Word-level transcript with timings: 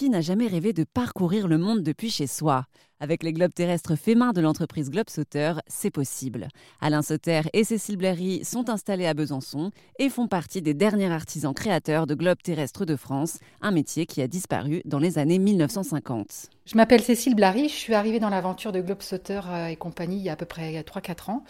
qui 0.00 0.08
n'a 0.08 0.22
jamais 0.22 0.46
rêvé 0.46 0.72
de 0.72 0.84
parcourir 0.84 1.46
le 1.46 1.58
monde 1.58 1.82
depuis 1.82 2.08
chez 2.08 2.26
soi 2.26 2.64
Avec 3.00 3.22
les 3.22 3.34
globes 3.34 3.52
terrestres 3.52 3.96
faits 3.96 4.16
main 4.16 4.32
de 4.32 4.40
l'entreprise 4.40 4.88
Globe 4.88 5.10
Sauter, 5.10 5.52
c'est 5.66 5.90
possible. 5.90 6.48
Alain 6.80 7.02
Sauter 7.02 7.42
et 7.52 7.64
Cécile 7.64 7.98
Blairy 7.98 8.42
sont 8.42 8.70
installés 8.70 9.06
à 9.06 9.12
Besançon 9.12 9.72
et 9.98 10.08
font 10.08 10.26
partie 10.26 10.62
des 10.62 10.72
derniers 10.72 11.10
artisans 11.10 11.52
créateurs 11.52 12.06
de 12.06 12.14
globes 12.14 12.40
terrestres 12.42 12.86
de 12.86 12.96
France, 12.96 13.40
un 13.60 13.72
métier 13.72 14.06
qui 14.06 14.22
a 14.22 14.26
disparu 14.26 14.80
dans 14.86 14.98
les 14.98 15.18
années 15.18 15.38
1950. 15.38 16.48
Je 16.64 16.76
m'appelle 16.76 17.02
Cécile 17.02 17.34
Blary, 17.34 17.68
je 17.68 17.74
suis 17.74 17.92
arrivée 17.92 18.20
dans 18.20 18.30
l'aventure 18.30 18.72
de 18.72 18.80
Globe 18.80 19.02
Sauter 19.02 19.42
euh, 19.50 19.66
et 19.66 19.76
compagnie 19.76 20.16
il 20.16 20.22
y 20.22 20.30
a 20.30 20.32
à 20.32 20.36
peu 20.36 20.46
près 20.46 20.80
3-4 20.80 21.30
ans. 21.30 21.44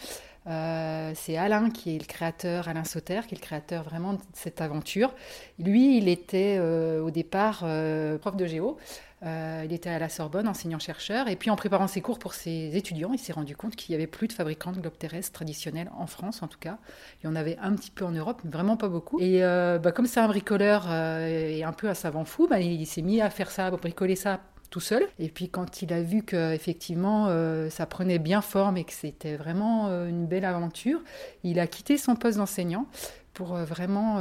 Euh, 0.47 1.11
c'est 1.15 1.37
Alain 1.37 1.69
qui 1.69 1.95
est 1.95 1.99
le 1.99 2.05
créateur, 2.05 2.67
Alain 2.67 2.83
Sauter, 2.83 3.21
qui 3.27 3.35
est 3.35 3.37
le 3.37 3.43
créateur 3.43 3.83
vraiment 3.83 4.13
de 4.13 4.19
cette 4.33 4.61
aventure. 4.61 5.13
Lui, 5.59 5.97
il 5.97 6.07
était 6.07 6.55
euh, 6.57 7.01
au 7.01 7.11
départ 7.11 7.61
euh, 7.63 8.17
prof 8.17 8.35
de 8.35 8.47
géo. 8.47 8.77
il 9.23 9.71
était 9.71 9.91
à 9.91 9.99
la 9.99 10.09
Sorbonne, 10.09 10.47
enseignant-chercheur. 10.47 11.27
Et 11.27 11.35
puis 11.35 11.51
en 11.51 11.55
préparant 11.55 11.87
ses 11.87 12.01
cours 12.01 12.17
pour 12.17 12.33
ses 12.33 12.75
étudiants, 12.75 13.13
il 13.13 13.19
s'est 13.19 13.33
rendu 13.33 13.55
compte 13.55 13.75
qu'il 13.75 13.93
n'y 13.93 14.01
avait 14.01 14.07
plus 14.07 14.27
de 14.27 14.33
fabricants 14.33 14.71
de 14.71 14.79
globes 14.79 14.97
terrestres 14.97 15.33
traditionnels 15.33 15.91
en 15.95 16.07
France, 16.07 16.41
en 16.41 16.47
tout 16.47 16.59
cas. 16.59 16.79
Il 17.21 17.27
y 17.27 17.29
en 17.29 17.35
avait 17.35 17.57
un 17.61 17.73
petit 17.73 17.91
peu 17.91 18.03
en 18.03 18.11
Europe, 18.11 18.41
mais 18.43 18.49
vraiment 18.49 18.77
pas 18.77 18.89
beaucoup. 18.89 19.19
Et 19.19 19.41
bah, 19.41 19.91
comme 19.91 20.07
c'est 20.07 20.19
un 20.19 20.27
bricoleur 20.27 20.91
et 20.91 21.63
un 21.63 21.73
peu 21.73 21.87
un 21.87 21.93
savant 21.93 22.25
fou, 22.25 22.47
bah, 22.47 22.59
il 22.59 22.85
s'est 22.87 23.03
mis 23.03 23.21
à 23.21 23.29
faire 23.29 23.51
ça, 23.51 23.67
à 23.67 23.71
bricoler 23.71 24.15
ça 24.15 24.39
tout 24.71 24.79
seul. 24.79 25.03
Et 25.19 25.29
puis 25.29 25.49
quand 25.49 25.83
il 25.83 25.93
a 25.93 26.01
vu 26.01 26.23
que 26.23 26.53
effectivement 26.53 27.27
euh, 27.27 27.69
ça 27.69 27.85
prenait 27.85 28.17
bien 28.17 28.41
forme 28.41 28.77
et 28.77 28.85
que 28.85 28.93
c'était 28.93 29.35
vraiment 29.35 29.89
euh, 29.89 30.07
une 30.07 30.25
belle 30.25 30.45
aventure, 30.45 31.01
il 31.43 31.59
a 31.59 31.67
quitté 31.67 31.97
son 31.97 32.15
poste 32.15 32.39
d'enseignant 32.39 32.87
pour 33.33 33.55
euh, 33.55 33.65
vraiment 33.65 34.15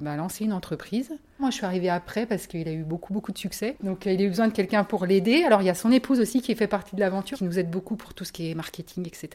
bah, 0.00 0.16
lancer 0.16 0.44
une 0.44 0.52
entreprise. 0.52 1.10
Moi, 1.38 1.50
je 1.50 1.56
suis 1.56 1.66
arrivée 1.66 1.90
après 1.90 2.24
parce 2.24 2.46
qu'il 2.46 2.66
a 2.68 2.72
eu 2.72 2.82
beaucoup, 2.82 3.12
beaucoup 3.12 3.32
de 3.32 3.38
succès. 3.38 3.76
Donc, 3.82 4.06
il 4.06 4.20
a 4.20 4.24
eu 4.24 4.28
besoin 4.28 4.48
de 4.48 4.52
quelqu'un 4.52 4.84
pour 4.84 5.06
l'aider. 5.06 5.44
Alors, 5.44 5.62
il 5.62 5.66
y 5.66 5.70
a 5.70 5.74
son 5.74 5.92
épouse 5.92 6.20
aussi 6.20 6.40
qui 6.40 6.54
fait 6.54 6.66
partie 6.66 6.94
de 6.94 7.00
l'aventure, 7.00 7.38
qui 7.38 7.44
nous 7.44 7.58
aide 7.58 7.70
beaucoup 7.70 7.96
pour 7.96 8.12
tout 8.12 8.24
ce 8.24 8.32
qui 8.32 8.50
est 8.50 8.54
marketing, 8.54 9.06
etc. 9.06 9.28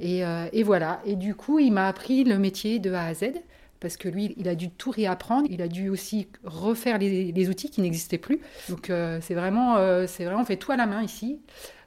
Et, 0.00 0.22
et 0.52 0.62
voilà. 0.62 1.00
Et 1.04 1.16
du 1.16 1.34
coup, 1.34 1.58
il 1.58 1.70
m'a 1.70 1.86
appris 1.86 2.24
le 2.24 2.38
métier 2.38 2.78
de 2.78 2.92
A 2.92 3.04
à 3.04 3.14
Z 3.14 3.34
parce 3.84 3.98
que 3.98 4.08
lui, 4.08 4.34
il 4.38 4.48
a 4.48 4.54
dû 4.54 4.70
tout 4.70 4.90
réapprendre. 4.90 5.46
Il 5.50 5.60
a 5.60 5.68
dû 5.68 5.90
aussi 5.90 6.26
refaire 6.42 6.96
les, 6.96 7.48
outils 7.50 7.68
qui 7.68 7.82
n'existaient 7.82 8.16
plus. 8.16 8.40
Donc 8.70 8.88
euh, 8.88 9.18
c'est 9.20 9.34
vraiment, 9.34 9.76
euh, 9.76 10.06
vraiment, 10.20 10.40
on 10.40 10.44
fait 10.46 10.56
tout 10.56 10.72
à 10.72 10.76
la 10.76 10.86
main 10.86 11.02
ici. 11.02 11.38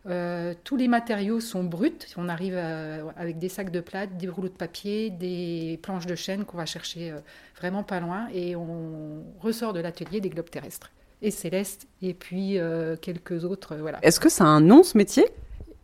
Euh, 0.06 0.54
tous 0.64 0.78
les 0.78 0.88
matériaux 0.88 1.40
sont 1.40 1.64
bruts. 1.64 1.98
On 2.16 2.30
arrive 2.30 2.56
avec 2.56 3.40
des 3.40 3.50
sacs 3.50 3.72
de 3.72 3.80
plate, 3.80 4.16
des 4.16 4.30
rouleaux 4.30 4.48
de 4.48 4.54
papier, 4.54 5.10
des 5.10 5.80
planches 5.82 6.06
de 6.06 6.14
chêne 6.14 6.46
qu'on 6.46 6.58
va 6.58 6.68
chercher 6.68 7.16
vraiment 7.58 7.82
pas 7.82 8.00
loin, 8.00 8.28
et 8.32 8.56
on 8.56 9.24
ressort 9.40 9.74
de 9.74 9.80
l'atelier 9.80 10.22
des 10.22 10.30
globes 10.30 10.52
terrestres 10.52 10.92
et 11.24 11.32
Céleste, 11.32 11.88
et 12.04 12.14
puis 12.14 12.60
quelques 13.02 13.44
autres. 13.44 13.76
voilà. 13.76 13.98
Est-ce 14.04 14.20
que 14.20 14.30
ça 14.30 14.44
a 14.44 14.48
un 14.48 14.62
nom 14.62 14.84
ce 14.84 15.00
métier? 15.00 15.26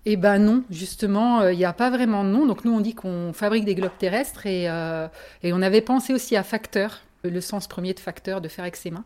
Eh 0.06 0.18
ben 0.18 0.38
non, 0.38 0.64
justement, 0.70 1.42
euh, 1.42 1.54
il 1.54 1.58
n'y 1.58 1.66
a 1.66 1.74
pas 1.74 1.90
vraiment 1.90 2.24
de 2.24 2.30
nom. 2.30 2.46
Donc 2.46 2.66
nous, 2.66 2.74
on 2.74 2.82
dit 2.82 2.94
qu'on 2.94 3.32
fabrique 3.34 3.64
des 3.64 3.76
globes 3.76 3.98
terrestres 3.98 4.46
et, 4.46 4.70
euh, 4.70 5.08
et 5.44 5.54
on 5.54 5.62
avait 5.62 5.82
pensé 5.82 6.14
aussi 6.14 6.36
à 6.36 6.44
facteur, 6.44 7.02
le 7.24 7.40
sens 7.40 7.68
premier 7.68 7.94
de 7.94 8.00
facteur, 8.00 8.42
de 8.42 8.50
faire 8.50 8.64
avec 8.64 8.76
ses 8.76 8.92
mains. 8.92 9.06